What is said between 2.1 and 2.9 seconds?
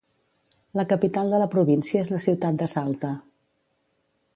la ciutat de